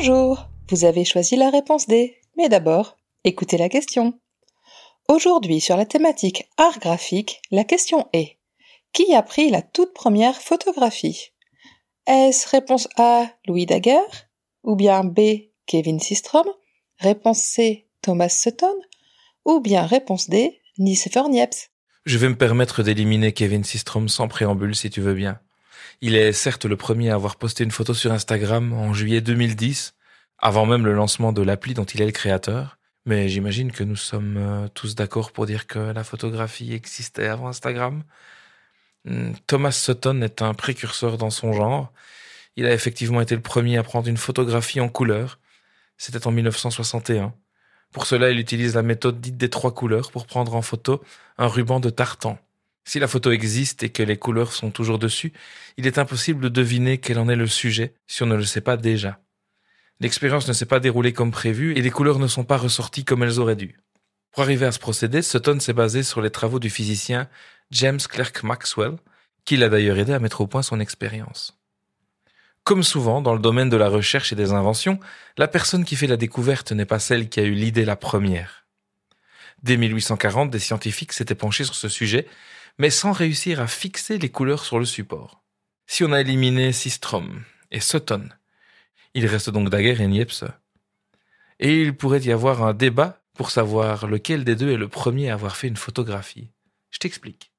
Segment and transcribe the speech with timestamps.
[0.00, 2.20] Bonjour, vous avez choisi la réponse D.
[2.36, 4.16] Mais d'abord, écoutez la question.
[5.08, 8.38] Aujourd'hui, sur la thématique art graphique, la question est
[8.92, 11.32] Qui a pris la toute première photographie?
[12.06, 14.28] Est-ce réponse A, Louis Daguerre
[14.62, 16.46] Ou bien B, Kevin Systrom
[16.98, 18.78] Réponse C, Thomas Sutton
[19.46, 21.70] Ou bien réponse D, Nicéphore Niepce
[22.04, 25.40] Je vais me permettre d'éliminer Kevin Systrom sans préambule si tu veux bien.
[26.00, 29.94] Il est certes le premier à avoir posté une photo sur Instagram en juillet 2010,
[30.38, 33.96] avant même le lancement de l'appli dont il est le créateur, mais j'imagine que nous
[33.96, 38.04] sommes euh, tous d'accord pour dire que la photographie existait avant Instagram.
[39.04, 41.92] Hmm, Thomas Sutton est un précurseur dans son genre.
[42.56, 45.38] Il a effectivement été le premier à prendre une photographie en couleur.
[45.96, 47.34] C'était en 1961.
[47.92, 51.02] Pour cela, il utilise la méthode dite des trois couleurs pour prendre en photo
[51.38, 52.38] un ruban de tartan.
[52.88, 55.34] Si la photo existe et que les couleurs sont toujours dessus,
[55.76, 58.62] il est impossible de deviner quel en est le sujet si on ne le sait
[58.62, 59.20] pas déjà.
[60.00, 63.22] L'expérience ne s'est pas déroulée comme prévu et les couleurs ne sont pas ressorties comme
[63.22, 63.78] elles auraient dû.
[64.32, 67.28] Pour arriver à ce procédé, Sutton s'est basé sur les travaux du physicien
[67.72, 68.96] James Clerk Maxwell,
[69.44, 71.58] qui l'a d'ailleurs aidé à mettre au point son expérience.
[72.64, 74.98] Comme souvent dans le domaine de la recherche et des inventions,
[75.36, 78.64] la personne qui fait la découverte n'est pas celle qui a eu l'idée la première.
[79.62, 82.26] Dès 1840, des scientifiques s'étaient penchés sur ce sujet
[82.78, 85.42] mais sans réussir à fixer les couleurs sur le support.
[85.86, 88.28] Si on a éliminé Systrom et Sutton,
[89.14, 90.44] il reste donc Daguerre et Niepce.
[91.58, 95.30] Et il pourrait y avoir un débat pour savoir lequel des deux est le premier
[95.30, 96.50] à avoir fait une photographie.
[96.90, 97.52] Je t'explique.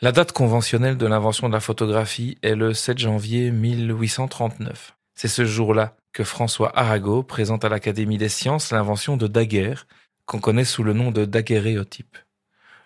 [0.00, 4.96] La date conventionnelle de l'invention de la photographie est le 7 janvier 1839.
[5.14, 9.86] C'est ce jour-là que François Arago présente à l'Académie des sciences l'invention de Daguerre,
[10.26, 12.16] qu'on connaît sous le nom de daguerréotype.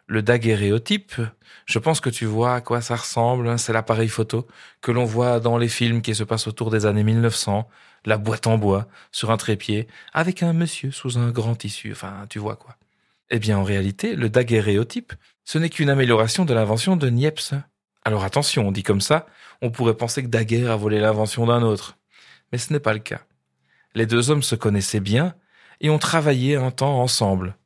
[0.07, 1.15] Le daguerréotype,
[1.67, 3.49] je pense que tu vois à quoi ça ressemble.
[3.49, 3.57] Hein.
[3.57, 4.47] C'est l'appareil photo
[4.81, 7.69] que l'on voit dans les films qui se passent autour des années 1900,
[8.05, 11.93] la boîte en bois sur un trépied, avec un monsieur sous un grand tissu.
[11.93, 12.77] Enfin, tu vois quoi.
[13.31, 15.15] Eh bien, en réalité, le daguerréotype,
[15.45, 17.55] ce n'est qu'une amélioration de l'invention de Niepce.
[18.05, 19.27] Alors attention, on dit comme ça,
[19.62, 21.99] on pourrait penser que Daguerre a volé l'invention d'un autre.
[22.51, 23.23] Mais ce n'est pas le cas.
[23.95, 25.35] Les deux hommes se connaissaient bien
[25.81, 27.57] et ont travaillé un temps ensemble.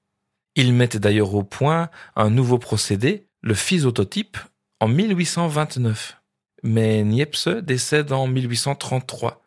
[0.56, 4.38] Ils mettent d'ailleurs au point un nouveau procédé, le physototype,
[4.80, 6.20] en 1829.
[6.62, 9.42] Mais Niepce décède en 1833,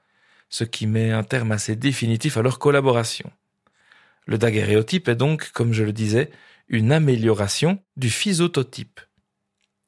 [0.50, 3.32] ce qui met un terme assez définitif à leur collaboration.
[4.28, 6.30] Le daguerréotype est donc, comme je le disais,
[6.68, 9.02] une amélioration du physototype.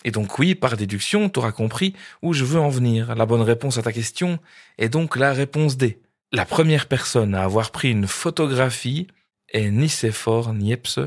[0.03, 1.93] Et donc oui, par déduction, tu auras compris
[2.23, 3.13] où je veux en venir.
[3.13, 4.39] La bonne réponse à ta question
[4.79, 6.01] est donc la réponse D.
[6.31, 9.05] La première personne à avoir pris une photographie
[9.51, 10.99] est Nicéphore Niepce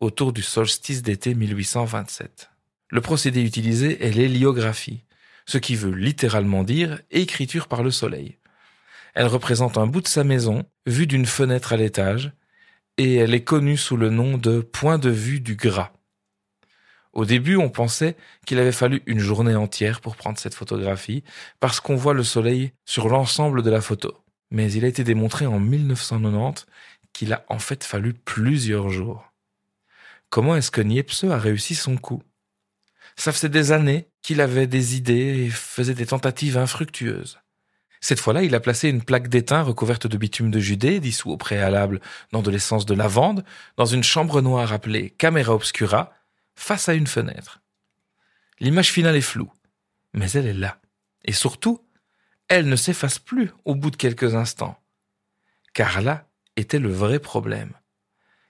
[0.00, 2.50] autour du solstice d'été 1827.
[2.90, 5.04] Le procédé utilisé est l'héliographie,
[5.46, 8.38] ce qui veut littéralement dire écriture par le soleil.
[9.14, 12.32] Elle représente un bout de sa maison, vu d'une fenêtre à l'étage,
[12.98, 15.92] et elle est connue sous le nom de point de vue du gras.
[17.12, 21.22] Au début, on pensait qu'il avait fallu une journée entière pour prendre cette photographie,
[21.60, 24.18] parce qu'on voit le soleil sur l'ensemble de la photo.
[24.50, 26.66] Mais il a été démontré en 1990
[27.14, 29.32] qu'il a en fait fallu plusieurs jours.
[30.28, 32.22] Comment est-ce que Niepce a réussi son coup?
[33.16, 37.38] Ça faisait des années qu'il avait des idées et faisait des tentatives infructueuses.
[38.00, 41.38] Cette fois-là, il a placé une plaque d'étain recouverte de bitume de Judée, dissous au
[41.38, 43.44] préalable dans de l'essence de lavande,
[43.78, 46.12] dans une chambre noire appelée caméra obscura,
[46.54, 47.62] face à une fenêtre.
[48.60, 49.50] L'image finale est floue,
[50.12, 50.80] mais elle est là.
[51.24, 51.80] Et surtout,
[52.48, 54.78] elle ne s'efface plus au bout de quelques instants.
[55.72, 57.72] Car là, était le vrai problème.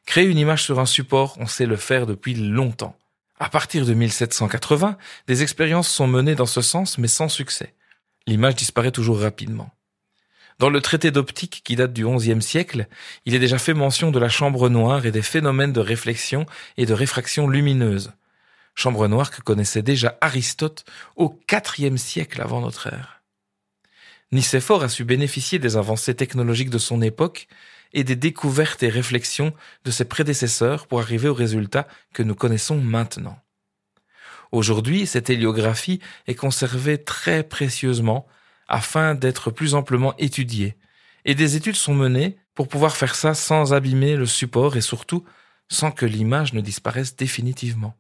[0.07, 2.97] Créer une image sur un support, on sait le faire depuis longtemps.
[3.39, 4.97] À partir de 1780,
[5.27, 7.75] des expériences sont menées dans ce sens, mais sans succès.
[8.27, 9.71] L'image disparaît toujours rapidement.
[10.59, 12.87] Dans le traité d'optique qui date du XIe siècle,
[13.27, 16.47] il est déjà fait mention de la chambre noire et des phénomènes de réflexion
[16.77, 18.13] et de réfraction lumineuse.
[18.77, 20.85] Chambre noire que connaissait déjà Aristote
[21.17, 21.39] au
[21.79, 23.23] IVe siècle avant notre ère.
[24.33, 27.47] Nicéphore a su bénéficier des avancées technologiques de son époque
[27.95, 29.55] et des découvertes et réflexions
[29.85, 33.39] de ses prédécesseurs pour arriver au résultat que nous connaissons maintenant.
[34.53, 38.27] Aujourd'hui, cette héliographie est conservée très précieusement
[38.69, 40.77] afin d'être plus amplement étudiée,
[41.25, 45.25] et des études sont menées pour pouvoir faire ça sans abîmer le support et surtout
[45.69, 47.97] sans que l'image ne disparaisse définitivement.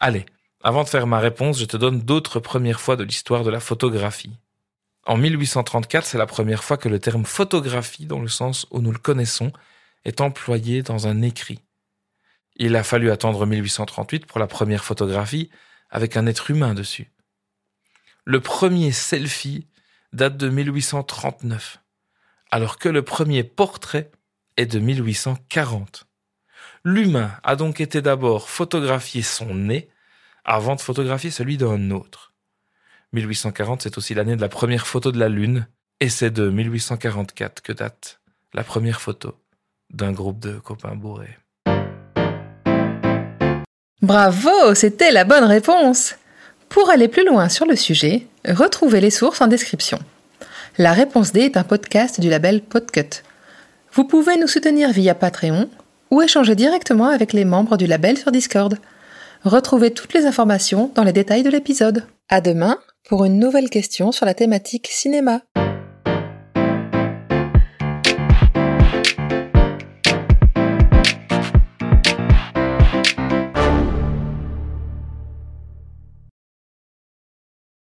[0.00, 0.26] Allez,
[0.62, 3.60] avant de faire ma réponse, je te donne d'autres premières fois de l'histoire de la
[3.60, 4.36] photographie.
[5.06, 8.92] En 1834, c'est la première fois que le terme photographie, dans le sens où nous
[8.92, 9.52] le connaissons,
[10.04, 11.60] est employé dans un écrit.
[12.56, 15.50] Il a fallu attendre 1838 pour la première photographie
[15.90, 17.10] avec un être humain dessus.
[18.24, 19.66] Le premier selfie
[20.12, 21.78] date de 1839,
[22.50, 24.10] alors que le premier portrait
[24.56, 26.06] est de 1840.
[26.84, 29.90] L'humain a donc été d'abord photographié son nez
[30.44, 32.33] avant de photographier celui d'un autre.
[33.14, 35.66] 1840, c'est aussi l'année de la première photo de la Lune,
[36.00, 38.20] et c'est de 1844 que date
[38.52, 39.34] la première photo
[39.92, 41.38] d'un groupe de copains bourrés.
[44.02, 46.16] Bravo, c'était la bonne réponse.
[46.68, 49.98] Pour aller plus loin sur le sujet, retrouvez les sources en description.
[50.76, 53.22] La réponse D est un podcast du label Podcut.
[53.92, 55.70] Vous pouvez nous soutenir via Patreon
[56.10, 58.76] ou échanger directement avec les membres du label sur Discord.
[59.44, 62.06] Retrouvez toutes les informations dans les détails de l'épisode.
[62.28, 65.42] À demain pour une nouvelle question sur la thématique cinéma.